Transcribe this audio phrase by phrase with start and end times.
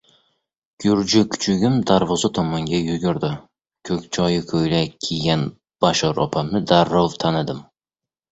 [0.83, 3.29] Gurji kuchugim darvoza tomonga yugurdi.
[3.89, 5.45] Ko‘kshoyi ko‘ylak kiygan
[5.85, 7.61] Bashor opamni darrov tanidim.